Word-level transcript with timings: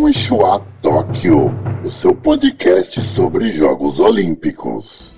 Konnichiwa 0.00 0.64
Tóquio, 0.80 1.50
o 1.84 1.90
seu 1.90 2.14
podcast 2.14 3.00
sobre 3.02 3.50
Jogos 3.50 3.98
Olímpicos. 3.98 5.12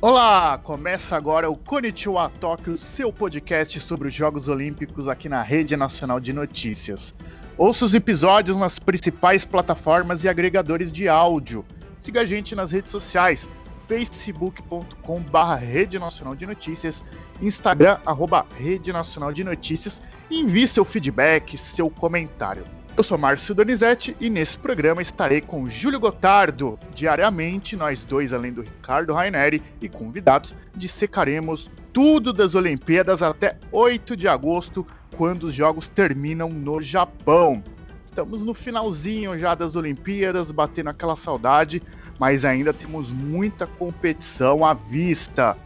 Olá, 0.00 0.56
começa 0.62 1.16
agora 1.16 1.50
o 1.50 1.56
Konnichiwa 1.56 2.30
Tóquio, 2.40 2.78
seu 2.78 3.12
podcast 3.12 3.80
sobre 3.80 4.06
os 4.06 4.14
Jogos 4.14 4.46
Olímpicos 4.46 5.08
aqui 5.08 5.28
na 5.28 5.42
Rede 5.42 5.76
Nacional 5.76 6.20
de 6.20 6.32
Notícias. 6.32 7.12
Ouça 7.56 7.86
os 7.86 7.92
episódios 7.92 8.56
nas 8.56 8.78
principais 8.78 9.44
plataformas 9.44 10.22
e 10.22 10.28
agregadores 10.28 10.92
de 10.92 11.08
áudio. 11.08 11.64
Siga 12.00 12.20
a 12.20 12.24
gente 12.24 12.54
nas 12.54 12.70
redes 12.70 12.92
sociais, 12.92 13.48
facebook.com 13.88 15.20
barra 15.22 15.56
Rede 15.56 15.98
Nacional 15.98 16.36
de 16.36 16.46
Notícias, 16.46 17.02
Instagram, 17.42 17.98
arroba 18.06 18.46
Rede 18.56 18.92
Nacional 18.92 19.32
de 19.32 19.42
Notícias 19.42 20.00
e 20.30 20.38
envie 20.38 20.68
seu 20.68 20.84
feedback, 20.84 21.58
seu 21.58 21.90
comentário. 21.90 22.77
Eu 22.98 23.04
sou 23.04 23.16
Márcio 23.16 23.54
Donizete 23.54 24.16
e 24.18 24.28
nesse 24.28 24.58
programa 24.58 25.00
estarei 25.00 25.40
com 25.40 25.70
Júlio 25.70 26.00
Gotardo. 26.00 26.76
Diariamente, 26.96 27.76
nós 27.76 28.02
dois, 28.02 28.32
além 28.32 28.52
do 28.52 28.62
Ricardo 28.62 29.12
Raineri 29.12 29.62
e 29.80 29.88
convidados, 29.88 30.52
dissecaremos 30.74 31.70
tudo 31.92 32.32
das 32.32 32.56
Olimpíadas 32.56 33.22
até 33.22 33.56
8 33.70 34.16
de 34.16 34.26
agosto, 34.26 34.84
quando 35.16 35.44
os 35.44 35.54
jogos 35.54 35.88
terminam 35.88 36.48
no 36.48 36.82
Japão. 36.82 37.62
Estamos 38.04 38.42
no 38.42 38.52
finalzinho 38.52 39.38
já 39.38 39.54
das 39.54 39.76
Olimpíadas, 39.76 40.50
batendo 40.50 40.90
aquela 40.90 41.14
saudade, 41.14 41.80
mas 42.18 42.44
ainda 42.44 42.74
temos 42.74 43.12
muita 43.12 43.64
competição 43.64 44.66
à 44.66 44.74
vista. 44.74 45.56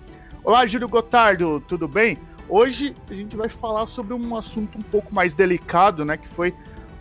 Olá, 0.44 0.66
Júlio 0.66 0.86
Gotardo, 0.86 1.64
tudo 1.66 1.88
bem? 1.88 2.18
Hoje 2.46 2.94
a 3.08 3.14
gente 3.14 3.34
vai 3.34 3.48
falar 3.48 3.86
sobre 3.86 4.12
um 4.12 4.36
assunto 4.36 4.76
um 4.76 4.82
pouco 4.82 5.14
mais 5.14 5.32
delicado, 5.32 6.04
né, 6.04 6.18
que 6.18 6.28
foi 6.28 6.54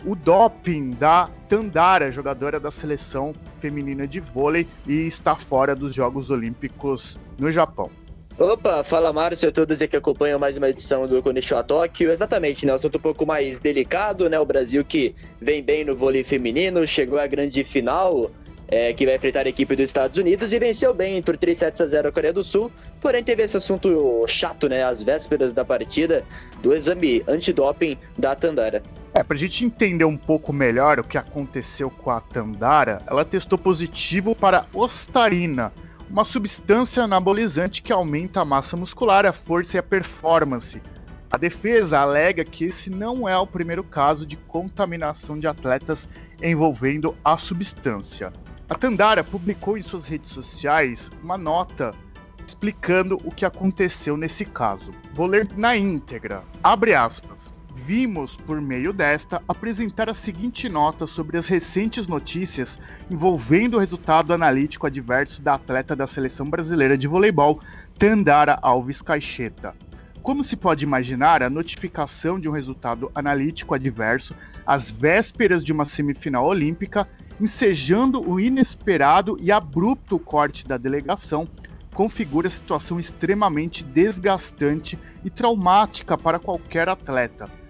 o 0.04 0.14
doping 0.14 0.90
da 0.90 1.28
Tandara, 1.48 2.10
jogadora 2.10 2.58
da 2.58 2.70
seleção 2.70 3.32
feminina 3.60 4.06
de 4.06 4.20
vôlei 4.20 4.66
e 4.86 5.06
está 5.06 5.36
fora 5.36 5.74
dos 5.74 5.94
Jogos 5.94 6.30
Olímpicos 6.30 7.18
no 7.38 7.52
Japão. 7.52 7.90
Opa, 8.38 8.82
fala 8.82 9.12
Márcio 9.12 9.50
a 9.50 9.52
todos 9.52 9.82
que 9.82 9.96
acompanham 9.96 10.38
mais 10.38 10.56
uma 10.56 10.70
edição 10.70 11.06
do 11.06 11.22
Konnichiwa 11.22 11.62
Tóquio. 11.62 12.10
Exatamente, 12.10 12.64
né? 12.64 12.72
Um 12.72 12.76
assunto 12.76 12.96
um 12.96 13.00
pouco 13.00 13.26
mais 13.26 13.60
delicado, 13.60 14.28
né? 14.28 14.40
O 14.40 14.46
Brasil 14.46 14.84
que 14.84 15.14
vem 15.40 15.62
bem 15.62 15.84
no 15.84 15.94
vôlei 15.94 16.24
feminino, 16.24 16.86
chegou 16.86 17.20
à 17.20 17.26
grande 17.26 17.62
final, 17.62 18.30
é, 18.68 18.92
que 18.94 19.04
vai 19.04 19.16
enfrentar 19.16 19.46
a 19.46 19.50
equipe 19.50 19.76
dos 19.76 19.84
Estados 19.84 20.16
Unidos 20.16 20.52
e 20.54 20.58
venceu 20.58 20.94
bem 20.94 21.20
por 21.20 21.36
3 21.36 21.58
sets 21.58 21.80
a 21.82 21.86
0 21.86 22.08
a 22.08 22.12
Coreia 22.12 22.32
do 22.32 22.42
Sul. 22.42 22.72
Porém, 23.02 23.22
teve 23.22 23.42
esse 23.42 23.58
assunto 23.58 24.24
chato, 24.26 24.66
né? 24.66 24.82
Às 24.82 25.02
vésperas 25.02 25.52
da 25.52 25.62
partida 25.62 26.24
do 26.62 26.74
exame 26.74 27.22
antidoping 27.28 27.98
da 28.18 28.34
Tandara. 28.34 28.82
É, 29.14 29.22
pra 29.22 29.36
gente 29.36 29.62
entender 29.62 30.06
um 30.06 30.16
pouco 30.16 30.54
melhor 30.54 30.98
o 30.98 31.04
que 31.04 31.18
aconteceu 31.18 31.90
com 31.90 32.10
a 32.10 32.18
Tandara, 32.18 33.02
ela 33.06 33.26
testou 33.26 33.58
positivo 33.58 34.34
para 34.34 34.64
ostarina, 34.72 35.70
uma 36.08 36.24
substância 36.24 37.02
anabolizante 37.02 37.82
que 37.82 37.92
aumenta 37.92 38.40
a 38.40 38.44
massa 38.44 38.74
muscular, 38.74 39.26
a 39.26 39.32
força 39.32 39.76
e 39.76 39.80
a 39.80 39.82
performance. 39.82 40.80
A 41.30 41.36
defesa 41.36 41.98
alega 42.00 42.42
que 42.42 42.64
esse 42.64 42.88
não 42.88 43.28
é 43.28 43.36
o 43.36 43.46
primeiro 43.46 43.84
caso 43.84 44.26
de 44.26 44.36
contaminação 44.36 45.38
de 45.38 45.46
atletas 45.46 46.08
envolvendo 46.42 47.14
a 47.22 47.36
substância. 47.36 48.32
A 48.68 48.74
Tandara 48.74 49.22
publicou 49.22 49.76
em 49.76 49.82
suas 49.82 50.06
redes 50.06 50.30
sociais 50.30 51.10
uma 51.22 51.36
nota 51.36 51.94
explicando 52.46 53.18
o 53.24 53.30
que 53.30 53.44
aconteceu 53.44 54.16
nesse 54.16 54.46
caso. 54.46 54.90
Vou 55.12 55.26
ler 55.26 55.48
na 55.54 55.76
íntegra. 55.76 56.42
Abre 56.62 56.94
aspas. 56.94 57.52
Vimos, 57.94 58.34
por 58.34 58.58
meio 58.58 58.90
desta, 58.90 59.42
apresentar 59.46 60.08
a 60.08 60.14
seguinte 60.14 60.66
nota 60.66 61.06
sobre 61.06 61.36
as 61.36 61.46
recentes 61.46 62.06
notícias 62.06 62.80
envolvendo 63.10 63.76
o 63.76 63.78
resultado 63.78 64.32
analítico 64.32 64.86
adverso 64.86 65.42
da 65.42 65.56
atleta 65.56 65.94
da 65.94 66.06
seleção 66.06 66.48
brasileira 66.48 66.96
de 66.96 67.06
voleibol, 67.06 67.60
Tandara 67.98 68.58
Alves 68.62 69.02
Caixeta. 69.02 69.76
Como 70.22 70.42
se 70.42 70.56
pode 70.56 70.86
imaginar, 70.86 71.42
a 71.42 71.50
notificação 71.50 72.40
de 72.40 72.48
um 72.48 72.52
resultado 72.52 73.12
analítico 73.14 73.74
adverso 73.74 74.34
às 74.66 74.90
vésperas 74.90 75.62
de 75.62 75.70
uma 75.70 75.84
semifinal 75.84 76.46
olímpica, 76.46 77.06
ensejando 77.38 78.26
o 78.26 78.40
inesperado 78.40 79.36
e 79.38 79.52
abrupto 79.52 80.18
corte 80.18 80.66
da 80.66 80.78
delegação, 80.78 81.46
configura 81.92 82.48
situação 82.48 82.98
extremamente 82.98 83.84
desgastante 83.84 84.98
e 85.22 85.28
traumática 85.28 86.16
para 86.16 86.38
qualquer 86.38 86.88
atleta. 86.88 87.60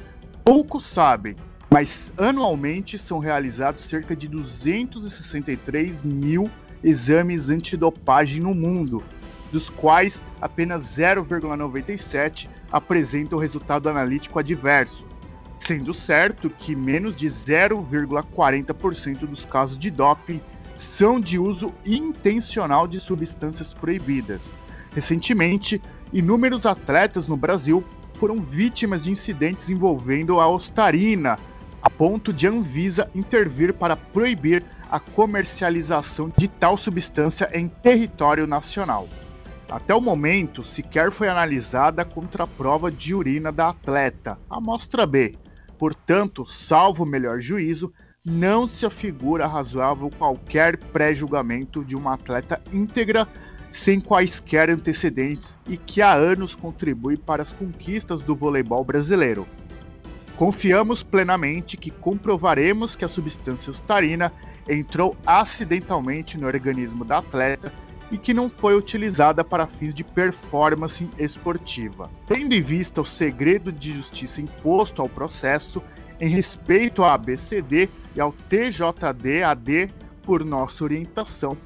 Poucos 0.44 0.86
sabem, 0.86 1.36
mas 1.70 2.12
anualmente 2.16 2.98
são 2.98 3.20
realizados 3.20 3.84
cerca 3.84 4.16
de 4.16 4.26
263 4.26 6.02
mil 6.02 6.50
exames 6.82 7.48
antidopagem 7.48 8.40
no 8.40 8.52
mundo, 8.52 9.04
dos 9.52 9.70
quais 9.70 10.20
apenas 10.40 10.82
0,97 10.98 12.48
apresentam 12.72 13.38
resultado 13.38 13.88
analítico 13.88 14.40
adverso, 14.40 15.06
sendo 15.60 15.94
certo 15.94 16.50
que 16.50 16.74
menos 16.74 17.14
de 17.14 17.28
0,40% 17.28 19.18
dos 19.20 19.46
casos 19.46 19.78
de 19.78 19.92
doping 19.92 20.40
são 20.76 21.20
de 21.20 21.38
uso 21.38 21.72
intencional 21.86 22.88
de 22.88 22.98
substâncias 22.98 23.72
proibidas. 23.72 24.52
Recentemente, 24.92 25.80
inúmeros 26.12 26.66
atletas 26.66 27.28
no 27.28 27.36
Brasil 27.36 27.84
foram 28.22 28.36
vítimas 28.36 29.02
de 29.02 29.10
incidentes 29.10 29.68
envolvendo 29.68 30.38
a 30.38 30.46
ostarina, 30.46 31.36
a 31.82 31.90
ponto 31.90 32.32
de 32.32 32.46
a 32.46 32.50
Anvisa 32.50 33.10
intervir 33.16 33.74
para 33.74 33.96
proibir 33.96 34.62
a 34.88 35.00
comercialização 35.00 36.32
de 36.38 36.46
tal 36.46 36.78
substância 36.78 37.50
em 37.52 37.66
território 37.66 38.46
nacional. 38.46 39.08
Até 39.68 39.92
o 39.92 40.00
momento, 40.00 40.64
sequer 40.64 41.10
foi 41.10 41.26
analisada 41.26 42.02
a 42.02 42.04
contraprova 42.04 42.92
de 42.92 43.12
urina 43.12 43.50
da 43.50 43.70
atleta, 43.70 44.38
amostra 44.48 45.04
B. 45.04 45.36
Portanto, 45.76 46.46
salvo 46.46 47.02
o 47.02 47.06
melhor 47.06 47.40
juízo, 47.40 47.92
não 48.24 48.68
se 48.68 48.86
afigura 48.86 49.48
razoável 49.48 50.08
qualquer 50.16 50.76
pré-julgamento 50.76 51.84
de 51.84 51.96
uma 51.96 52.14
atleta 52.14 52.62
íntegra 52.72 53.26
sem 53.72 54.00
quaisquer 54.00 54.70
antecedentes 54.70 55.56
e 55.66 55.76
que 55.76 56.02
há 56.02 56.12
anos 56.12 56.54
contribui 56.54 57.16
para 57.16 57.42
as 57.42 57.52
conquistas 57.52 58.20
do 58.20 58.36
voleibol 58.36 58.84
brasileiro. 58.84 59.46
Confiamos 60.36 61.02
plenamente 61.02 61.76
que 61.76 61.90
comprovaremos 61.90 62.94
que 62.94 63.04
a 63.04 63.08
substância 63.08 63.70
ostarina 63.70 64.32
entrou 64.68 65.16
acidentalmente 65.26 66.38
no 66.38 66.46
organismo 66.46 67.04
da 67.04 67.18
atleta 67.18 67.72
e 68.10 68.18
que 68.18 68.34
não 68.34 68.50
foi 68.50 68.76
utilizada 68.76 69.42
para 69.42 69.66
fins 69.66 69.94
de 69.94 70.04
performance 70.04 71.08
esportiva. 71.18 72.10
Tendo 72.26 72.54
em 72.54 72.60
vista 72.60 73.00
o 73.00 73.06
segredo 73.06 73.72
de 73.72 73.94
justiça 73.94 74.40
imposto 74.40 75.00
ao 75.00 75.08
processo, 75.08 75.82
em 76.20 76.28
respeito 76.28 77.02
à 77.02 77.14
ABCD 77.14 77.88
e 78.14 78.20
ao 78.20 78.32
TJD-AD 78.32 79.88
por 80.22 80.44
nossa 80.44 80.84
orientação, 80.84 81.56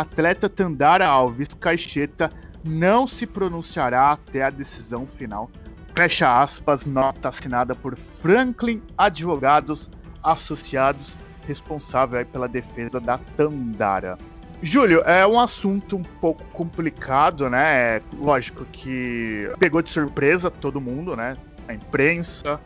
atleta 0.00 0.48
Tandara 0.48 1.06
Alves 1.06 1.54
Caixeta 1.54 2.32
não 2.64 3.06
se 3.06 3.26
pronunciará 3.26 4.10
até 4.10 4.42
a 4.42 4.50
decisão 4.50 5.06
final. 5.06 5.50
Fecha 5.94 6.40
aspas, 6.40 6.84
nota 6.84 7.28
assinada 7.28 7.74
por 7.74 7.96
Franklin 8.20 8.82
Advogados 8.98 9.88
Associados, 10.22 11.18
responsável 11.46 12.24
pela 12.26 12.48
defesa 12.48 12.98
da 12.98 13.18
Tandara. 13.18 14.18
Júlio, 14.62 15.00
é 15.02 15.26
um 15.26 15.38
assunto 15.38 15.96
um 15.96 16.02
pouco 16.02 16.42
complicado, 16.46 17.48
né? 17.48 17.96
É, 17.96 18.02
lógico 18.16 18.64
que 18.64 19.48
pegou 19.58 19.82
de 19.82 19.92
surpresa 19.92 20.50
todo 20.50 20.80
mundo, 20.80 21.14
né? 21.14 21.34
A 21.68 21.74
imprensa, 21.74 22.58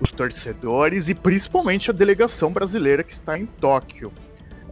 os 0.00 0.10
torcedores 0.10 1.08
e 1.08 1.14
principalmente 1.14 1.90
a 1.90 1.92
delegação 1.92 2.50
brasileira 2.52 3.02
que 3.02 3.12
está 3.12 3.38
em 3.38 3.46
Tóquio. 3.46 4.12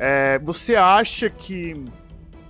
É, 0.05 0.37
você 0.41 0.75
acha 0.75 1.31
que 1.31 1.75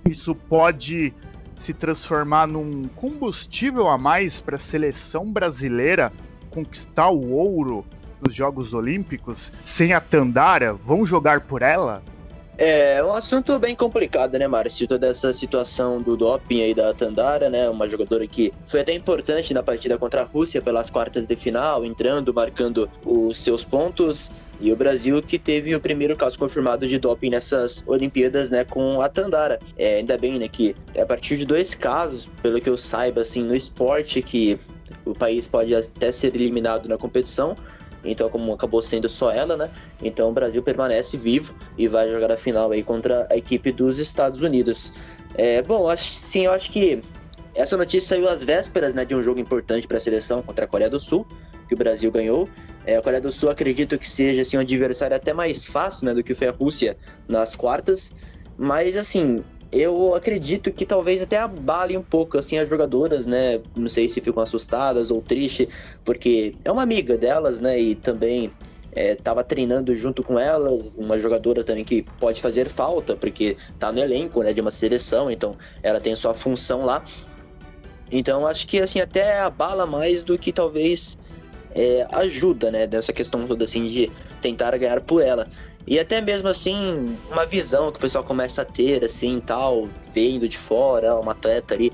isso 0.09 0.33
pode 0.33 1.13
se 1.55 1.71
transformar 1.71 2.47
num 2.47 2.87
combustível 2.95 3.87
a 3.89 3.95
mais 3.95 4.41
para 4.41 4.55
a 4.55 4.59
seleção 4.59 5.31
brasileira 5.31 6.11
conquistar 6.49 7.09
o 7.09 7.29
ouro 7.29 7.85
nos 8.19 8.33
Jogos 8.33 8.73
Olímpicos 8.73 9.51
sem 9.63 9.93
a 9.93 10.01
Tandara? 10.01 10.73
Vão 10.73 11.05
jogar 11.05 11.41
por 11.41 11.61
ela? 11.61 12.01
É 12.55 13.03
um 13.03 13.11
assunto 13.13 13.57
bem 13.57 13.75
complicado, 13.75 14.37
né, 14.37 14.47
Márcio? 14.47 14.87
Toda 14.87 15.07
essa 15.07 15.33
situação 15.33 15.97
do 15.97 16.15
doping 16.15 16.61
aí 16.61 16.73
da 16.73 16.93
Tandara, 16.93 17.49
né? 17.49 17.67
Uma 17.67 17.89
jogadora 17.89 18.27
que 18.27 18.53
foi 18.67 18.81
até 18.81 18.93
importante 18.93 19.53
na 19.55 19.63
partida 19.63 19.97
contra 19.97 20.21
a 20.21 20.23
Rússia 20.23 20.61
pelas 20.61 20.89
quartas 20.89 21.25
de 21.25 21.35
final, 21.35 21.83
entrando, 21.83 22.31
marcando 22.31 22.87
os 23.03 23.37
seus 23.37 23.63
pontos. 23.63 24.31
E 24.61 24.71
o 24.71 24.75
Brasil 24.75 25.19
que 25.21 25.39
teve 25.39 25.75
o 25.75 25.79
primeiro 25.79 26.15
caso 26.15 26.37
confirmado 26.37 26.85
de 26.85 26.99
doping 26.99 27.31
nessas 27.31 27.81
Olimpíadas, 27.87 28.51
né, 28.51 28.63
com 28.63 29.01
a 29.01 29.09
Tandara. 29.09 29.57
É, 29.75 29.97
ainda 29.97 30.15
bem, 30.15 30.37
né, 30.37 30.47
que 30.47 30.75
é 30.93 31.01
a 31.01 31.05
partir 31.07 31.37
de 31.37 31.45
dois 31.45 31.73
casos, 31.73 32.29
pelo 32.43 32.61
que 32.61 32.69
eu 32.69 32.77
saiba, 32.77 33.21
assim, 33.21 33.43
no 33.43 33.55
esporte, 33.55 34.21
que 34.21 34.59
o 35.05 35.13
país 35.13 35.47
pode 35.47 35.73
até 35.75 36.11
ser 36.11 36.35
eliminado 36.35 36.87
na 36.87 36.97
competição, 36.97 37.57
então 38.03 38.29
como 38.29 38.53
acabou 38.53 38.81
sendo 38.81 39.07
só 39.07 39.31
ela, 39.31 39.55
né? 39.55 39.69
Então 40.01 40.29
o 40.29 40.33
Brasil 40.33 40.61
permanece 40.61 41.17
vivo 41.17 41.55
e 41.77 41.87
vai 41.87 42.09
jogar 42.09 42.31
a 42.31 42.37
final 42.37 42.71
aí 42.71 42.83
contra 42.83 43.27
a 43.29 43.37
equipe 43.37 43.71
dos 43.71 43.99
Estados 43.99 44.41
Unidos. 44.41 44.93
É, 45.35 45.61
bom, 45.61 45.89
acho, 45.89 46.03
sim, 46.03 46.45
eu 46.45 46.51
acho 46.51 46.71
que 46.71 47.01
essa 47.55 47.77
notícia 47.77 48.15
saiu 48.15 48.27
às 48.27 48.43
vésperas 48.43 48.93
né, 48.93 49.05
de 49.05 49.15
um 49.15 49.21
jogo 49.21 49.39
importante 49.39 49.87
para 49.87 49.97
a 49.97 49.99
seleção 49.99 50.41
contra 50.41 50.65
a 50.65 50.67
Coreia 50.67 50.89
do 50.89 50.99
Sul, 50.99 51.25
que 51.67 51.75
o 51.75 51.77
Brasil 51.77 52.11
ganhou. 52.11 52.49
É, 52.85 52.97
a 52.97 53.01
Coreia 53.01 53.21
do 53.21 53.31
Sul 53.31 53.49
acredito 53.49 53.97
que 53.97 54.07
seja 54.09 54.41
assim, 54.41 54.57
um 54.57 54.61
adversário 54.61 55.15
até 55.15 55.33
mais 55.33 55.63
fácil 55.65 56.05
né, 56.05 56.13
do 56.13 56.23
que 56.23 56.33
foi 56.33 56.47
a 56.47 56.51
Rússia 56.51 56.97
nas 57.27 57.55
quartas. 57.55 58.11
Mas 58.57 58.95
assim, 58.97 59.43
eu 59.73 60.13
acredito 60.13 60.71
que 60.71 60.85
talvez 60.85 61.21
até 61.21 61.39
abale 61.39 61.97
um 61.97 62.03
pouco 62.03 62.37
assim 62.37 62.59
as 62.59 62.69
jogadoras, 62.69 63.25
né? 63.25 63.59
Não 63.75 63.87
sei 63.87 64.07
se 64.07 64.21
ficam 64.21 64.43
assustadas 64.43 65.09
ou 65.09 65.21
tristes, 65.21 65.67
porque 66.05 66.53
é 66.63 66.71
uma 66.71 66.83
amiga 66.83 67.17
delas, 67.17 67.59
né? 67.59 67.79
E 67.79 67.95
também 67.95 68.51
estava 68.95 69.41
é, 69.41 69.43
treinando 69.43 69.95
junto 69.95 70.21
com 70.21 70.37
elas, 70.37 70.91
uma 70.95 71.17
jogadora 71.17 71.63
também 71.63 71.83
que 71.83 72.03
pode 72.19 72.39
fazer 72.39 72.69
falta, 72.69 73.15
porque 73.15 73.57
tá 73.79 73.91
no 73.91 73.99
elenco, 73.99 74.43
né? 74.43 74.53
De 74.53 74.61
uma 74.61 74.69
seleção, 74.69 75.31
então 75.31 75.57
ela 75.81 75.99
tem 75.99 76.15
sua 76.15 76.35
função 76.35 76.85
lá. 76.85 77.03
Então 78.11 78.45
acho 78.45 78.67
que 78.67 78.79
assim 78.79 79.01
até 79.01 79.39
abala 79.39 79.87
mais 79.87 80.23
do 80.23 80.37
que 80.37 80.53
talvez 80.53 81.17
é, 81.73 82.05
ajuda, 82.11 82.69
né? 82.69 82.85
Dessa 82.85 83.11
questão 83.11 83.47
toda 83.47 83.65
assim 83.65 83.87
de 83.87 84.11
tentar 84.39 84.77
ganhar 84.77 85.01
por 85.01 85.21
ela. 85.21 85.47
E 85.85 85.99
até 85.99 86.21
mesmo 86.21 86.47
assim, 86.47 87.17
uma 87.29 87.45
visão 87.45 87.91
que 87.91 87.97
o 87.97 88.01
pessoal 88.01 88.23
começa 88.23 88.61
a 88.61 88.65
ter, 88.65 89.03
assim, 89.03 89.41
tal, 89.45 89.89
vendo 90.13 90.47
de 90.47 90.57
fora, 90.57 91.19
uma 91.19 91.33
atleta 91.33 91.73
ali, 91.73 91.91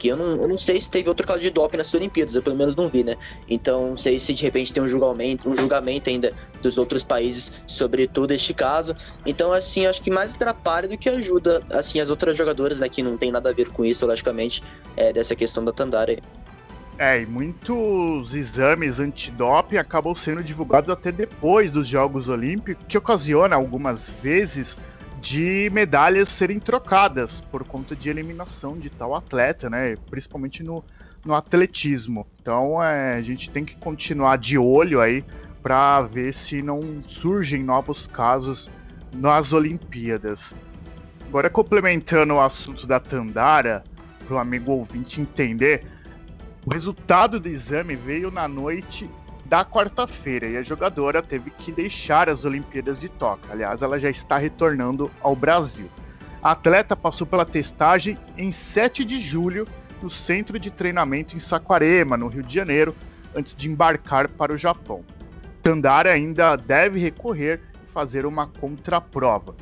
que 0.00 0.08
eu 0.08 0.16
não, 0.16 0.42
eu 0.42 0.48
não 0.48 0.56
sei 0.56 0.80
se 0.80 0.90
teve 0.90 1.10
outro 1.10 1.26
caso 1.26 1.40
de 1.40 1.50
doping 1.50 1.76
nas 1.76 1.92
Olimpíadas, 1.92 2.34
eu 2.34 2.42
pelo 2.42 2.56
menos 2.56 2.74
não 2.74 2.88
vi, 2.88 3.04
né? 3.04 3.16
Então, 3.46 3.90
não 3.90 3.96
sei 3.98 4.18
se 4.18 4.32
de 4.32 4.42
repente 4.42 4.72
tem 4.72 4.82
um 4.82 4.88
julgamento, 4.88 5.48
um 5.48 5.54
julgamento 5.54 6.08
ainda 6.08 6.32
dos 6.62 6.78
outros 6.78 7.04
países 7.04 7.52
sobre 7.66 8.06
todo 8.06 8.32
este 8.32 8.54
caso. 8.54 8.96
Então, 9.26 9.52
assim, 9.52 9.84
acho 9.84 10.00
que 10.02 10.10
mais 10.10 10.34
atrapalha 10.34 10.88
do 10.88 10.96
que 10.96 11.08
ajuda, 11.08 11.62
assim, 11.70 12.00
as 12.00 12.08
outras 12.08 12.34
jogadoras, 12.34 12.80
né, 12.80 12.88
que 12.88 13.02
não 13.02 13.18
tem 13.18 13.30
nada 13.30 13.50
a 13.50 13.52
ver 13.52 13.68
com 13.68 13.84
isso, 13.84 14.06
logicamente, 14.06 14.62
é, 14.96 15.12
dessa 15.12 15.36
questão 15.36 15.62
da 15.62 15.70
Tandara 15.70 16.12
aí. 16.12 16.18
É, 17.00 17.22
e 17.22 17.24
muitos 17.24 18.34
exames 18.34 19.00
antidoping 19.00 19.78
acabam 19.78 20.14
sendo 20.14 20.44
divulgados 20.44 20.90
até 20.90 21.10
depois 21.10 21.72
dos 21.72 21.88
Jogos 21.88 22.28
Olímpicos, 22.28 22.84
que 22.86 22.98
ocasiona 22.98 23.56
algumas 23.56 24.10
vezes 24.22 24.76
de 25.18 25.70
medalhas 25.72 26.28
serem 26.28 26.60
trocadas 26.60 27.40
por 27.40 27.66
conta 27.66 27.96
de 27.96 28.10
eliminação 28.10 28.78
de 28.78 28.90
tal 28.90 29.14
atleta, 29.14 29.70
né? 29.70 29.96
Principalmente 30.10 30.62
no, 30.62 30.84
no 31.24 31.32
atletismo. 31.32 32.26
Então 32.42 32.84
é, 32.84 33.14
a 33.14 33.22
gente 33.22 33.50
tem 33.50 33.64
que 33.64 33.76
continuar 33.76 34.36
de 34.36 34.58
olho 34.58 35.00
aí 35.00 35.24
para 35.62 36.02
ver 36.02 36.34
se 36.34 36.60
não 36.60 37.02
surgem 37.02 37.64
novos 37.64 38.06
casos 38.06 38.68
nas 39.16 39.54
Olimpíadas. 39.54 40.54
Agora 41.26 41.48
complementando 41.48 42.34
o 42.34 42.40
assunto 42.42 42.86
da 42.86 43.00
Tandara, 43.00 43.82
para 44.26 44.36
o 44.36 44.38
amigo 44.38 44.72
ouvinte 44.72 45.18
entender, 45.18 45.82
o 46.66 46.72
resultado 46.72 47.40
do 47.40 47.48
exame 47.48 47.94
veio 47.94 48.30
na 48.30 48.46
noite 48.46 49.08
da 49.46 49.64
quarta-feira 49.64 50.46
e 50.46 50.56
a 50.56 50.62
jogadora 50.62 51.22
teve 51.22 51.50
que 51.50 51.72
deixar 51.72 52.28
as 52.28 52.44
Olimpíadas 52.44 52.98
de 52.98 53.08
Tóquio. 53.08 53.50
Aliás, 53.50 53.82
ela 53.82 53.98
já 53.98 54.10
está 54.10 54.38
retornando 54.38 55.10
ao 55.20 55.34
Brasil. 55.34 55.90
A 56.42 56.52
atleta 56.52 56.94
passou 56.94 57.26
pela 57.26 57.44
testagem 57.44 58.16
em 58.36 58.52
7 58.52 59.04
de 59.04 59.18
julho 59.18 59.66
no 60.02 60.10
centro 60.10 60.58
de 60.58 60.70
treinamento 60.70 61.36
em 61.36 61.40
Saquarema, 61.40 62.16
no 62.16 62.28
Rio 62.28 62.42
de 62.42 62.54
Janeiro, 62.54 62.94
antes 63.34 63.54
de 63.54 63.68
embarcar 63.68 64.28
para 64.28 64.52
o 64.52 64.56
Japão. 64.56 65.04
Tandara 65.62 66.12
ainda 66.12 66.56
deve 66.56 66.98
recorrer 66.98 67.60
e 67.74 67.92
fazer 67.92 68.24
uma 68.24 68.46
contraprova. 68.46 69.54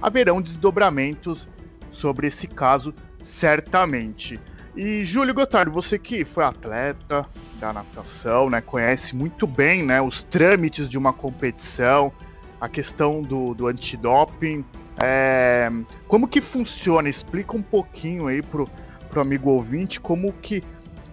Haverão 0.00 0.40
desdobramentos 0.40 1.48
sobre 1.90 2.26
esse 2.26 2.46
caso, 2.46 2.94
certamente. 3.22 4.40
E 4.74 5.04
Júlio 5.04 5.34
Gotardo, 5.34 5.70
você 5.70 5.98
que 5.98 6.24
foi 6.24 6.44
atleta 6.44 7.26
da 7.60 7.72
natação, 7.72 8.48
né, 8.48 8.62
conhece 8.62 9.14
muito 9.14 9.46
bem, 9.46 9.82
né, 9.82 10.00
os 10.00 10.22
trâmites 10.22 10.88
de 10.88 10.96
uma 10.96 11.12
competição, 11.12 12.10
a 12.58 12.68
questão 12.68 13.20
do, 13.20 13.52
do 13.52 13.66
antidoping, 13.66 14.64
é, 14.98 15.70
como 16.08 16.26
que 16.26 16.40
funciona? 16.40 17.08
Explica 17.08 17.56
um 17.56 17.62
pouquinho 17.62 18.28
aí 18.28 18.42
pro, 18.42 18.68
pro 19.10 19.20
amigo 19.20 19.50
ouvinte 19.50 20.00
como 20.00 20.32
que 20.32 20.62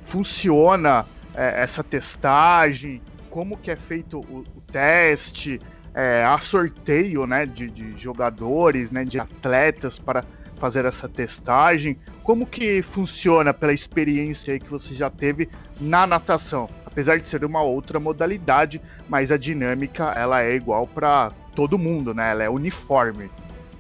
funciona 0.06 1.06
é, 1.34 1.62
essa 1.62 1.84
testagem, 1.84 3.02
como 3.30 3.58
que 3.58 3.72
é 3.72 3.76
feito 3.76 4.20
o, 4.20 4.44
o 4.56 4.62
teste, 4.72 5.60
é, 5.94 6.24
a 6.24 6.38
sorteio, 6.40 7.28
né, 7.28 7.46
de, 7.46 7.70
de 7.70 7.98
jogadores, 7.98 8.92
né, 8.92 9.04
de 9.04 9.20
atletas 9.20 10.00
para 10.00 10.24
fazer 10.60 10.86
essa 10.86 11.08
testagem. 11.08 11.98
Como 12.24 12.46
que 12.46 12.82
funciona 12.82 13.54
pela 13.54 13.74
experiência 13.74 14.60
que 14.60 14.70
você 14.70 14.94
já 14.94 15.10
teve 15.10 15.50
na 15.80 16.06
natação? 16.06 16.70
Apesar 16.86 17.20
de 17.20 17.28
ser 17.28 17.46
uma 17.46 17.64
outra 17.64 18.00
modalidade, 18.00 18.82
mas 19.08 19.32
a 19.32 19.38
dinâmica 19.38 20.14
ela 20.16 20.44
é 20.44 20.56
igual 20.56 20.86
para 20.86 21.32
todo 21.56 21.78
mundo, 21.78 22.14
né? 22.14 22.32
Ela 22.32 22.44
é 22.44 22.50
uniforme. 22.50 23.30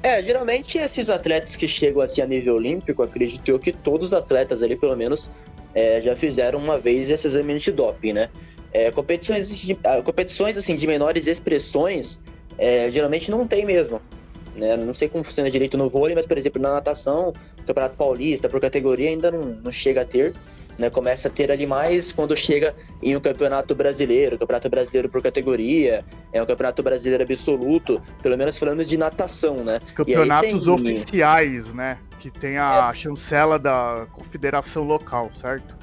É, 0.01 0.21
geralmente 0.21 0.77
esses 0.77 1.09
atletas 1.09 1.55
que 1.57 1.67
chegam 1.67 2.01
assim 2.01 2.21
a 2.21 2.25
nível 2.25 2.55
olímpico, 2.55 3.03
acredito 3.03 3.49
eu 3.49 3.59
que 3.59 3.73
todos 3.73 4.07
os 4.07 4.13
atletas 4.13 4.63
ali, 4.63 4.77
pelo 4.77 4.95
menos, 4.95 5.29
é, 5.75 6.01
já 6.01 6.15
fizeram 6.15 6.59
uma 6.59 6.77
vez 6.77 7.09
esse 7.09 7.27
exame 7.27 7.57
de 7.57 7.71
doping, 7.71 8.13
né? 8.13 8.29
É, 8.71 8.91
competições, 8.91 9.49
de, 9.49 9.77
ah, 9.83 10.01
competições 10.01 10.55
assim 10.55 10.75
de 10.75 10.87
menores 10.87 11.27
expressões, 11.27 12.21
é, 12.57 12.89
geralmente 12.91 13.29
não 13.29 13.45
tem 13.45 13.65
mesmo. 13.65 14.01
Né? 14.59 14.75
Não 14.75 14.93
sei 14.93 15.07
como 15.07 15.23
funciona 15.23 15.49
direito 15.49 15.77
no 15.77 15.89
vôlei, 15.89 16.13
mas, 16.13 16.25
por 16.25 16.37
exemplo, 16.37 16.61
na 16.61 16.73
natação, 16.73 17.33
Campeonato 17.65 17.95
Paulista, 17.95 18.49
por 18.49 18.59
categoria, 18.59 19.09
ainda 19.09 19.31
não, 19.31 19.41
não 19.41 19.71
chega 19.71 20.01
a 20.01 20.05
ter. 20.05 20.33
Né? 20.77 20.89
Começa 20.89 21.27
a 21.27 21.31
ter 21.31 21.51
ali 21.51 21.65
mais 21.65 22.11
quando 22.11 22.35
chega 22.35 22.75
em 23.01 23.15
um 23.15 23.19
campeonato 23.19 23.73
brasileiro, 23.75 24.37
campeonato 24.37 24.69
brasileiro 24.69 25.09
por 25.09 25.21
categoria, 25.21 26.05
é 26.31 26.41
um 26.41 26.45
campeonato 26.45 26.81
brasileiro 26.83 27.23
absoluto, 27.23 28.01
pelo 28.21 28.37
menos 28.37 28.57
falando 28.57 28.85
de 28.85 28.97
natação, 28.97 29.57
né? 29.63 29.81
Os 29.83 29.91
campeonatos 29.91 30.63
tem... 30.63 30.71
oficiais, 30.71 31.73
né? 31.73 31.97
Que 32.19 32.31
tem 32.31 32.57
a 32.57 32.91
é... 32.93 32.95
chancela 32.95 33.59
da 33.59 34.07
confederação 34.13 34.83
local, 34.83 35.29
certo? 35.33 35.75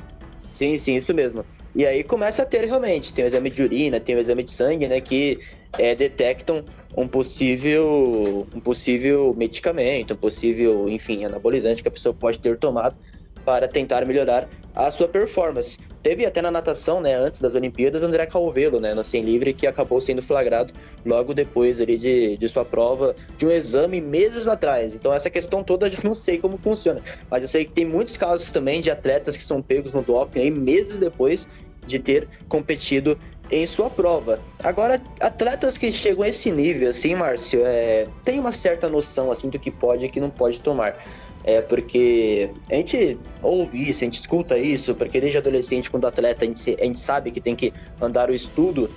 Sim, 0.55 0.79
sim, 0.79 0.97
isso 0.97 1.13
mesmo. 1.13 1.45
E 1.77 1.85
aí 1.85 2.03
começa 2.03 2.41
a 2.41 2.47
ter 2.47 2.65
realmente, 2.65 3.13
tem 3.13 3.23
o 3.23 3.29
exame 3.29 3.51
de 3.51 3.63
urina, 3.63 4.01
tem 4.01 4.17
o 4.17 4.19
exame 4.19 4.43
de 4.43 4.51
sangue, 4.51 4.89
né? 4.89 4.99
Que 4.99 5.41
é, 5.79 5.95
detectam 5.95 6.65
um 6.97 7.07
possível, 7.07 8.49
um 8.55 8.61
possível 8.61 9.35
medicamento, 9.37 10.15
um 10.15 10.17
possível, 10.17 10.89
enfim, 10.89 11.27
anabolizante 11.27 11.83
que 11.83 11.89
a 11.89 11.91
pessoa 11.91 12.15
pode 12.15 12.41
ter 12.41 12.57
tomado 12.57 12.97
para 13.45 13.69
tentar 13.69 14.07
melhorar 14.07 14.49
a 14.75 14.91
sua 14.91 15.07
performance. 15.07 15.79
Teve 16.03 16.25
até 16.25 16.43
na 16.43 16.51
natação, 16.51 17.01
né, 17.01 17.15
antes 17.15 17.41
das 17.41 17.55
Olimpíadas, 17.55 18.03
André 18.03 18.27
Calvelo, 18.27 18.81
né, 18.81 18.95
no 18.95 19.05
100 19.05 19.23
livre, 19.23 19.53
que 19.55 19.67
acabou 19.67 20.01
sendo 20.01 20.23
flagrado 20.23 20.73
logo 21.05 21.33
depois 21.33 21.81
ali 21.81 21.97
de, 21.97 22.37
de 22.37 22.49
sua 22.49 22.65
prova, 22.65 23.15
de 23.37 23.47
um 23.47 23.51
exame 23.51 24.01
meses 24.01 24.49
atrás. 24.49 24.95
Então 24.95 25.13
essa 25.13 25.31
questão 25.31 25.63
toda 25.63 25.87
eu 25.87 25.91
já 25.93 25.99
não 26.03 26.15
sei 26.15 26.39
como 26.39 26.59
funciona, 26.59 27.03
mas 27.31 27.43
eu 27.43 27.49
sei 27.49 27.65
que 27.65 27.73
tem 27.73 27.85
muitos 27.85 28.17
casos 28.17 28.51
também 28.51 28.81
de 28.81 28.91
atletas 28.91 29.37
que 29.37 29.43
são 29.43 29.63
pegos 29.63 29.93
no 29.93 30.03
doping 30.03 30.41
aí 30.41 30.51
meses 30.51 30.99
depois 30.99 31.49
de 31.87 31.99
ter 31.99 32.29
competido 32.49 33.19
em 33.51 33.67
sua 33.67 33.89
prova. 33.89 34.41
Agora, 34.63 35.01
atletas 35.21 35.79
que 35.79 35.93
chegam 35.93 36.23
a 36.23 36.29
esse 36.29 36.51
nível, 36.51 36.91
assim, 36.91 37.15
Márcio, 37.15 37.63
é, 37.65 38.07
tem 38.25 38.41
uma 38.41 38.53
certa 38.53 38.89
noção 38.89 39.31
assim 39.31 39.49
do 39.49 39.59
que 39.59 39.71
pode 39.71 40.07
e 40.07 40.09
que 40.09 40.21
não 40.21 40.31
pode 40.31 40.61
tomar. 40.61 40.97
É 41.45 41.61
porque 41.61 42.51
a 42.69 42.75
gente 42.75 43.17
ouve 43.41 43.89
isso, 43.89 44.03
a 44.03 44.07
gente 44.07 44.19
escuta 44.19 44.59
isso, 44.59 44.97
porque 44.97 45.21
desde 45.21 45.39
adolescente, 45.39 45.89
quando 45.89 46.07
atleta, 46.07 46.45
a 46.45 46.49
gente, 46.49 46.77
a 46.81 46.85
gente 46.85 46.99
sabe 46.99 47.31
que 47.31 47.41
tem 47.41 47.55
que 47.55 47.73
andar 48.01 48.31
o 48.31 48.35
estudo 48.35 48.91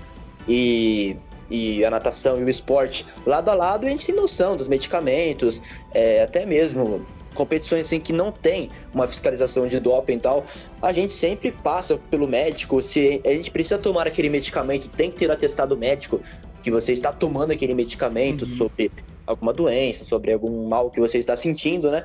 e, 0.48 1.15
e 1.48 1.86
a 1.86 1.91
natação 1.91 2.39
e 2.39 2.43
o 2.43 2.50
esporte 2.50 3.05
lado 3.24 3.50
a 3.50 3.53
lado, 3.53 3.86
a 3.86 3.89
gente 3.89 4.08
tem 4.08 4.15
noção 4.15 4.55
dos 4.55 4.67
medicamentos, 4.67 5.62
é, 5.93 6.24
até 6.24 6.43
mesmo 6.43 7.05
competições 7.39 7.88
assim 7.88 8.01
que 8.01 8.12
não 8.12 8.31
tem 8.31 8.69
uma 8.93 9.08
fiscalização 9.08 9.65
de 9.65 9.79
doping 9.79 10.15
e 10.15 10.19
tal, 10.19 10.46
a 10.81 10.91
gente 10.91 11.13
sempre 11.13 11.51
passa 11.51 11.98
pelo 12.12 12.27
médico. 12.27 12.81
Se 12.81 13.22
a 13.25 13.29
gente 13.29 13.50
precisa 13.50 13.77
tomar 13.77 14.05
aquele 14.05 14.29
medicamento, 14.29 14.89
tem 14.89 15.10
que 15.10 15.17
ter 15.17 15.31
atestado 15.31 15.77
médico 15.77 16.19
que 16.62 16.69
você 16.69 16.91
está 16.91 17.13
tomando 17.13 17.51
aquele 17.51 17.74
medicamento 17.74 18.41
uhum. 18.41 18.48
sobre 18.48 18.91
alguma 19.25 19.53
doença, 19.53 20.03
sobre 20.03 20.34
algum 20.34 20.67
mal 20.67 20.91
que 20.91 21.00
você 21.00 21.17
está 21.17 21.36
sentindo, 21.36 21.89
né? 21.89 22.03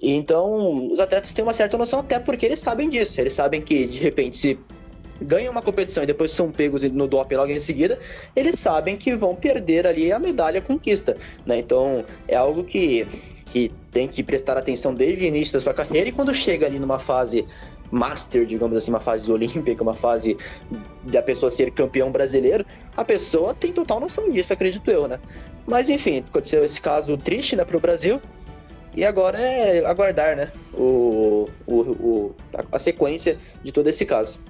Então, 0.00 0.88
os 0.90 0.98
atletas 0.98 1.32
têm 1.32 1.42
uma 1.42 1.52
certa 1.52 1.76
noção, 1.76 2.00
até 2.00 2.18
porque 2.18 2.46
eles 2.46 2.60
sabem 2.60 2.88
disso. 2.88 3.20
Eles 3.20 3.34
sabem 3.34 3.60
que, 3.60 3.86
de 3.86 3.98
repente, 3.98 4.36
se 4.36 4.58
ganham 5.20 5.52
uma 5.52 5.62
competição 5.62 6.02
e 6.02 6.06
depois 6.06 6.30
são 6.30 6.50
pegos 6.50 6.82
no 6.84 7.06
doping 7.06 7.36
logo 7.36 7.52
em 7.52 7.58
seguida, 7.58 7.98
eles 8.34 8.58
sabem 8.58 8.96
que 8.96 9.14
vão 9.14 9.34
perder 9.34 9.86
ali 9.86 10.12
a 10.12 10.18
medalha 10.18 10.60
conquista, 10.60 11.16
né? 11.46 11.58
Então, 11.58 12.04
é 12.26 12.36
algo 12.36 12.64
que 12.64 13.06
que 13.54 13.70
tem 13.92 14.08
que 14.08 14.20
prestar 14.20 14.58
atenção 14.58 14.92
desde 14.92 15.24
o 15.24 15.28
início 15.28 15.52
da 15.52 15.60
sua 15.60 15.72
carreira 15.72 16.08
e 16.08 16.12
quando 16.12 16.34
chega 16.34 16.66
ali 16.66 16.76
numa 16.76 16.98
fase 16.98 17.46
master, 17.88 18.44
digamos 18.44 18.76
assim, 18.76 18.90
uma 18.90 18.98
fase 18.98 19.30
olímpica, 19.30 19.80
uma 19.80 19.94
fase 19.94 20.36
da 21.04 21.22
pessoa 21.22 21.48
ser 21.48 21.70
campeão 21.70 22.10
brasileiro, 22.10 22.66
a 22.96 23.04
pessoa 23.04 23.54
tem 23.54 23.72
total 23.72 24.00
noção 24.00 24.28
disso, 24.28 24.52
acredito 24.52 24.90
eu, 24.90 25.06
né? 25.06 25.20
Mas 25.68 25.88
enfim, 25.88 26.24
aconteceu 26.28 26.64
esse 26.64 26.80
caso 26.80 27.16
triste, 27.16 27.54
né, 27.54 27.64
pro 27.64 27.78
Brasil. 27.78 28.20
E 28.96 29.04
agora 29.04 29.40
é 29.40 29.86
aguardar, 29.86 30.36
né, 30.36 30.50
o, 30.72 31.48
o, 31.64 31.80
o 31.80 32.34
a, 32.72 32.78
sequência 32.80 33.38
de 33.62 33.70
todo 33.70 33.86
esse 33.86 34.04
caso. 34.04 34.40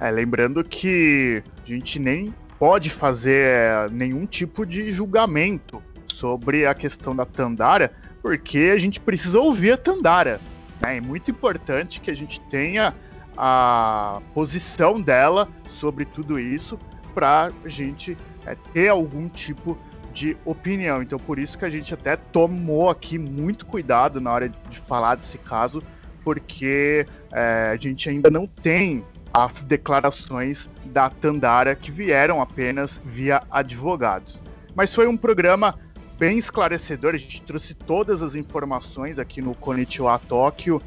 É, 0.00 0.10
lembrando 0.10 0.64
que 0.64 1.40
a 1.64 1.68
gente 1.68 2.00
nem 2.00 2.34
pode 2.58 2.90
fazer 2.90 3.88
nenhum 3.92 4.26
tipo 4.26 4.66
de 4.66 4.90
julgamento 4.90 5.80
sobre 6.14 6.66
a 6.66 6.74
questão 6.74 7.14
da 7.14 7.24
Tandara, 7.24 7.92
porque 8.24 8.72
a 8.74 8.78
gente 8.78 8.98
precisa 8.98 9.38
ouvir 9.38 9.72
a 9.72 9.76
Tandara. 9.76 10.40
Né? 10.80 10.96
É 10.96 11.00
muito 11.02 11.30
importante 11.30 12.00
que 12.00 12.10
a 12.10 12.16
gente 12.16 12.40
tenha 12.48 12.94
a 13.36 14.22
posição 14.32 14.98
dela 14.98 15.46
sobre 15.78 16.06
tudo 16.06 16.38
isso 16.38 16.78
para 17.14 17.52
a 17.62 17.68
gente 17.68 18.16
é, 18.46 18.56
ter 18.72 18.88
algum 18.88 19.28
tipo 19.28 19.76
de 20.14 20.38
opinião. 20.42 21.02
Então, 21.02 21.18
por 21.18 21.38
isso 21.38 21.58
que 21.58 21.66
a 21.66 21.68
gente 21.68 21.92
até 21.92 22.16
tomou 22.16 22.88
aqui 22.88 23.18
muito 23.18 23.66
cuidado 23.66 24.22
na 24.22 24.32
hora 24.32 24.48
de 24.48 24.78
falar 24.88 25.16
desse 25.16 25.36
caso, 25.36 25.82
porque 26.24 27.04
é, 27.30 27.72
a 27.74 27.76
gente 27.76 28.08
ainda 28.08 28.30
não 28.30 28.46
tem 28.46 29.04
as 29.34 29.62
declarações 29.62 30.70
da 30.86 31.10
Tandara 31.10 31.76
que 31.76 31.92
vieram 31.92 32.40
apenas 32.40 32.98
via 33.04 33.42
advogados. 33.50 34.40
Mas 34.74 34.94
foi 34.94 35.06
um 35.06 35.16
programa 35.16 35.74
bem 36.18 36.38
esclarecedor, 36.38 37.14
a 37.14 37.18
gente 37.18 37.42
trouxe 37.42 37.74
todas 37.74 38.22
as 38.22 38.34
informações 38.34 39.18
aqui 39.18 39.42
no 39.42 39.54
Konnichiwa 39.54 40.18
Tóquio 40.18 40.80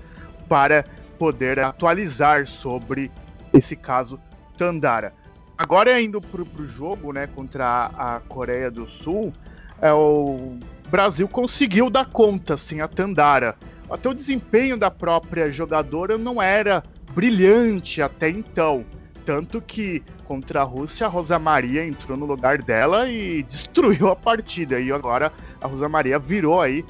para 0.47 0.83
poder 1.17 1.59
atualizar 1.59 2.47
sobre 2.47 3.11
esse 3.53 3.75
caso 3.75 4.19
Tandara. 4.57 5.13
Agora 5.57 5.99
indo 5.99 6.21
para 6.21 6.41
o 6.41 6.67
jogo 6.67 7.11
né, 7.11 7.27
contra 7.27 7.87
a 7.97 8.19
Coreia 8.27 8.69
do 8.69 8.87
Sul, 8.87 9.33
é, 9.81 9.91
o 9.91 10.59
Brasil 10.89 11.27
conseguiu 11.27 11.89
dar 11.89 12.05
conta 12.05 12.53
assim, 12.53 12.79
a 12.79 12.87
Tandara. 12.87 13.55
Até 13.89 14.09
o 14.09 14.13
desempenho 14.13 14.77
da 14.77 14.91
própria 14.91 15.51
jogadora 15.51 16.17
não 16.17 16.41
era 16.41 16.83
brilhante 17.13 18.01
até 18.01 18.29
então. 18.29 18.85
Tanto 19.27 19.59
que 19.59 20.01
contra 20.23 20.61
a 20.61 20.63
Rússia, 20.63 21.05
a 21.05 21.09
Rosa 21.09 21.37
Maria 21.37 21.85
entrou 21.85 22.17
no 22.17 22.25
lugar 22.25 22.61
dela 22.61 23.09
e 23.09 23.43
destruiu 23.43 24.07
a 24.07 24.15
partida. 24.15 24.79
E 24.79 24.89
agora 24.89 25.33
a 25.59 25.67
Rosa 25.67 25.89
Maria 25.89 26.17
virou 26.17 26.61
aí 26.61 26.85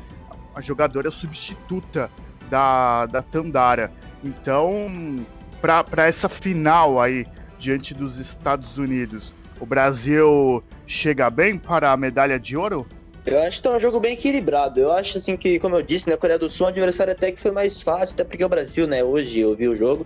a 0.54 0.62
jogadora 0.62 1.10
substituta 1.10 2.12
da, 2.48 3.08
da 3.08 3.24
Tandara. 3.24 3.92
Então, 4.24 5.26
para 5.60 6.06
essa 6.06 6.30
final 6.30 7.02
aí, 7.02 7.26
diante 7.58 7.96
dos 7.96 8.20
Estados 8.20 8.78
Unidos, 8.78 9.34
o 9.60 9.66
Brasil 9.66 10.64
chega 10.86 11.32
bem 11.32 11.58
para 11.58 11.92
a 11.92 11.98
medalha 11.98 12.40
de 12.40 12.56
ouro? 12.56 12.86
Eu 13.26 13.42
acho 13.42 13.58
que 13.58 13.64
tá 13.64 13.76
um 13.76 13.80
jogo 13.80 14.00
bem 14.00 14.14
equilibrado. 14.14 14.80
Eu 14.80 14.92
acho 14.92 15.18
assim 15.18 15.36
que, 15.36 15.58
como 15.58 15.76
eu 15.76 15.82
disse, 15.82 16.08
né, 16.08 16.14
a 16.14 16.18
Coreia 16.18 16.38
do 16.38 16.52
Sul, 16.52 16.68
o 16.68 16.70
adversário 16.70 17.14
até 17.14 17.32
que 17.32 17.42
foi 17.42 17.52
mais 17.52 17.82
fácil, 17.82 18.14
até 18.14 18.24
porque 18.24 18.46
o 18.46 18.50
Brasil, 18.50 18.86
né, 18.86 19.04
hoje 19.04 19.40
eu 19.40 19.56
vi 19.56 19.68
o 19.68 19.76
jogo 19.76 20.06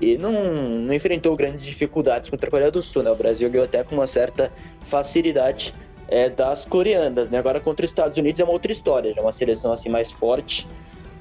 e 0.00 0.16
não, 0.16 0.32
não 0.32 0.94
enfrentou 0.94 1.36
grandes 1.36 1.64
dificuldades 1.66 2.30
contra 2.30 2.48
a 2.48 2.50
Coreia 2.50 2.70
do 2.70 2.80
Sul, 2.80 3.02
né? 3.02 3.10
O 3.10 3.14
Brasil 3.14 3.50
ganhou 3.50 3.64
até 3.64 3.84
com 3.84 3.94
uma 3.94 4.06
certa 4.06 4.50
facilidade 4.82 5.74
é, 6.08 6.28
das 6.28 6.64
coreanas, 6.64 7.30
né? 7.30 7.38
Agora 7.38 7.60
contra 7.60 7.84
os 7.84 7.90
Estados 7.90 8.16
Unidos 8.16 8.40
é 8.40 8.44
uma 8.44 8.52
outra 8.52 8.72
história, 8.72 9.12
já 9.12 9.20
é 9.20 9.24
uma 9.24 9.32
seleção 9.32 9.72
assim 9.72 9.88
mais 9.88 10.10
forte, 10.10 10.66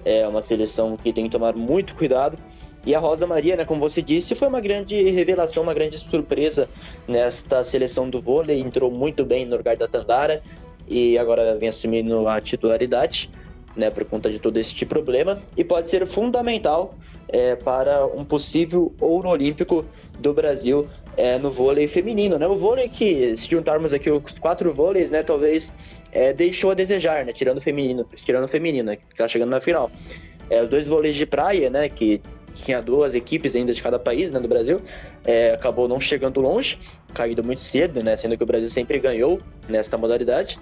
é 0.05 0.27
uma 0.27 0.41
seleção 0.41 0.95
que 0.97 1.11
tem 1.11 1.25
que 1.25 1.31
tomar 1.31 1.55
muito 1.55 1.95
cuidado. 1.95 2.37
E 2.85 2.95
a 2.95 2.99
Rosa 2.99 3.27
Maria, 3.27 3.57
né, 3.57 3.65
como 3.65 3.81
você 3.81 4.01
disse, 4.01 4.33
foi 4.33 4.47
uma 4.47 4.61
grande 4.61 5.01
revelação, 5.09 5.63
uma 5.63 5.73
grande 5.73 5.99
surpresa 5.99 6.69
nesta 7.07 7.61
seleção 7.61 8.09
do 8.09 8.21
vôlei, 8.21 8.61
entrou 8.61 8.89
muito 8.89 9.25
bem 9.25 9.45
no 9.45 9.57
lugar 9.57 9.75
da 9.75 9.85
Tandara, 9.85 10.41
e 10.87 11.17
agora 11.17 11.57
vem 11.57 11.69
assumindo 11.69 12.27
a 12.27 12.39
titularidade, 12.39 13.29
né, 13.79 13.89
por 13.89 14.05
conta 14.05 14.29
de 14.29 14.37
todo 14.37 14.57
este 14.57 14.85
problema, 14.85 15.41
e 15.57 15.63
pode 15.63 15.89
ser 15.89 16.05
fundamental 16.05 16.93
é, 17.29 17.55
para 17.55 18.05
um 18.05 18.23
possível 18.23 18.93
ouro 18.99 19.29
olímpico 19.29 19.85
do 20.19 20.33
Brasil 20.33 20.87
é, 21.17 21.37
no 21.37 21.49
vôlei 21.49 21.87
feminino, 21.87 22.37
né? 22.37 22.47
O 22.47 22.55
vôlei 22.55 22.87
que, 22.87 23.35
se 23.35 23.49
juntarmos 23.49 23.93
aqui 23.93 24.09
os 24.11 24.39
quatro 24.39 24.73
vôleis, 24.73 25.09
né, 25.09 25.23
talvez 25.23 25.73
é, 26.11 26.31
deixou 26.33 26.71
a 26.71 26.73
desejar, 26.73 27.25
né, 27.25 27.33
tirando 27.33 27.57
o 27.57 27.61
feminino, 27.61 28.05
tirando 28.15 28.43
o 28.43 28.47
feminino, 28.47 28.91
né, 28.91 28.95
que 28.97 29.15
tá 29.15 29.27
chegando 29.27 29.49
na 29.49 29.61
final. 29.61 29.91
É, 30.49 30.61
os 30.61 30.69
dois 30.69 30.87
vôleis 30.87 31.15
de 31.15 31.25
praia, 31.25 31.69
né, 31.69 31.89
que 31.89 32.21
tinha 32.53 32.81
duas 32.81 33.15
equipes 33.15 33.55
ainda 33.55 33.73
de 33.73 33.81
cada 33.81 33.99
país, 33.99 34.31
né, 34.31 34.39
do 34.39 34.47
Brasil, 34.47 34.81
é, 35.23 35.51
acabou 35.51 35.87
não 35.87 35.99
chegando 35.99 36.41
longe, 36.41 36.79
caindo 37.13 37.43
muito 37.43 37.61
cedo, 37.61 38.03
né, 38.03 38.17
sendo 38.17 38.37
que 38.37 38.43
o 38.43 38.45
Brasil 38.45 38.69
sempre 38.69 38.97
ganhou 38.99 39.39
nesta 39.67 39.97
modalidade. 39.97 40.59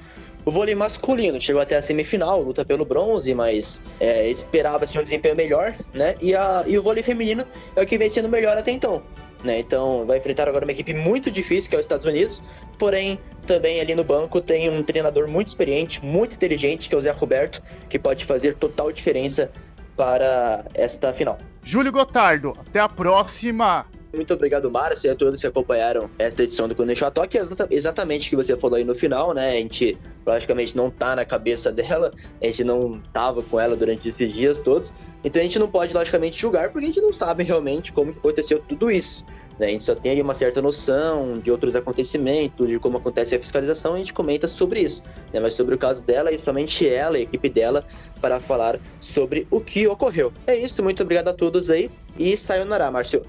O 0.48 0.50
vôlei 0.50 0.74
masculino 0.74 1.42
chegou 1.42 1.62
até 1.62 1.76
a 1.76 1.82
semifinal, 1.82 2.42
luta 2.42 2.64
pelo 2.64 2.86
bronze, 2.86 3.34
mas 3.34 3.84
é, 4.00 4.30
esperava-se 4.30 4.98
um 4.98 5.04
desempenho 5.04 5.36
melhor, 5.36 5.76
né? 5.94 6.16
E, 6.22 6.34
a, 6.34 6.64
e 6.66 6.80
o 6.80 6.82
vôlei 6.82 7.04
feminino 7.04 7.46
é 7.76 7.82
o 7.82 7.86
que 7.86 7.98
vem 7.98 8.10
sendo 8.10 8.30
melhor 8.30 8.58
até 8.58 8.72
então. 8.72 9.04
Né? 9.44 9.60
Então 9.60 10.06
vai 10.06 10.20
enfrentar 10.20 10.48
agora 10.48 10.64
uma 10.64 10.72
equipe 10.72 10.94
muito 10.94 11.30
difícil, 11.30 11.70
que 11.70 11.76
é 11.76 11.80
os 11.80 11.84
Estados 11.84 12.08
Unidos, 12.08 12.42
porém 12.80 13.20
também 13.46 13.82
ali 13.82 13.94
no 13.94 14.06
banco 14.06 14.40
tem 14.40 14.70
um 14.70 14.82
treinador 14.82 15.28
muito 15.28 15.48
experiente, 15.48 16.04
muito 16.06 16.36
inteligente, 16.36 16.88
que 16.88 16.96
é 16.96 16.98
o 16.98 17.02
Zé 17.02 17.12
Roberto, 17.12 17.62
que 17.90 18.00
pode 18.00 18.24
fazer 18.24 18.56
total 18.56 18.90
diferença 18.90 19.52
para 19.98 20.64
esta 20.74 21.14
final. 21.14 21.38
Júlio 21.62 21.92
Gotardo, 21.92 22.54
até 22.58 22.80
a 22.80 22.88
próxima! 22.88 23.86
Muito 24.14 24.34
obrigado, 24.34 24.72
Márcio, 24.72 25.10
e 25.10 25.12
a 25.12 25.16
todos 25.16 25.42
que 25.42 25.48
acompanharam 25.48 26.10
esta 26.18 26.44
edição 26.44 26.68
do 26.68 26.76
Conexão 26.76 27.12
Talk. 27.12 27.38
Exatamente 27.70 28.28
o 28.28 28.30
que 28.30 28.36
você 28.38 28.56
falou 28.56 28.78
aí 28.78 28.84
no 28.84 28.96
final, 28.96 29.34
né? 29.34 29.50
A 29.50 29.56
gente, 29.56 29.98
logicamente, 30.26 30.76
não 30.78 30.90
tá 30.90 31.16
na 31.16 31.26
cabeça 31.26 31.72
dela, 31.74 32.12
a 32.42 32.46
gente 32.46 32.64
não 32.64 33.02
tava 33.12 33.44
com 33.44 33.60
ela 33.60 33.76
durante 33.76 34.08
esses 34.08 34.32
dias 34.34 34.58
todos. 34.60 34.94
Então 35.24 35.42
a 35.42 35.44
gente 35.44 35.60
não 35.60 35.70
pode, 35.70 35.94
logicamente, 35.94 36.40
julgar, 36.40 36.72
porque 36.72 36.86
a 36.86 36.88
gente 36.88 37.02
não 37.02 37.12
sabe 37.12 37.44
realmente 37.44 37.92
como 37.92 38.12
aconteceu 38.12 38.60
tudo 38.60 38.90
isso. 38.90 39.26
Né? 39.60 39.68
A 39.68 39.70
gente 39.72 39.84
só 39.84 39.94
tem 39.94 40.22
uma 40.22 40.34
certa 40.34 40.62
noção 40.62 41.34
de 41.34 41.52
outros 41.52 41.76
acontecimentos, 41.76 42.70
de 42.70 42.80
como 42.80 42.98
acontece 42.98 43.36
a 43.36 43.40
fiscalização, 43.40 43.94
e 43.94 43.96
a 43.96 43.98
gente 43.98 44.14
comenta 44.14 44.48
sobre 44.48 44.80
isso. 44.82 45.04
Né? 45.34 45.40
Mas 45.40 45.54
sobre 45.54 45.76
o 45.76 45.78
caso 45.78 46.04
dela 46.04 46.32
e 46.32 46.40
somente 46.40 46.88
ela 46.88 47.18
e 47.18 47.22
a 47.22 47.24
equipe 47.24 47.50
dela 47.50 47.84
para 48.22 48.40
falar 48.40 48.80
sobre 49.02 49.48
o 49.52 49.60
que 49.60 49.86
ocorreu. 49.88 50.32
É 50.46 50.56
isso, 50.56 50.82
muito 50.82 51.04
obrigado 51.04 51.28
a 51.28 51.34
todos 51.34 51.70
aí 51.70 51.92
e 52.18 52.38
sayonara, 52.38 52.90
Márcio. 52.90 53.26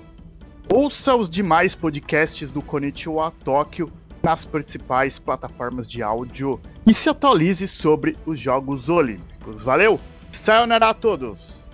Ouça 0.81 1.17
os 1.17 1.29
demais 1.29 1.75
podcasts 1.75 2.53
do 2.53 2.63
Konnichiwa 2.63 3.33
Tóquio 3.45 3.91
nas 4.23 4.45
principais 4.45 5.19
plataformas 5.19 5.91
de 5.91 6.05
áudio 6.05 6.61
e 6.87 6.95
se 6.95 7.09
atualize 7.09 7.67
sobre 7.67 8.17
os 8.25 8.39
Jogos 8.39 8.89
Olímpicos. 8.89 9.61
Valeu! 9.65 9.99
Sayonara 10.31 10.91
a 10.91 10.95
todos! 10.95 11.65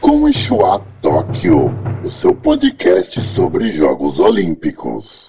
Konnichiwa 0.00 0.84
Tóquio, 1.00 1.70
o 2.04 2.10
seu 2.10 2.34
podcast 2.34 3.20
sobre 3.20 3.70
Jogos 3.70 4.18
Olímpicos. 4.18 5.21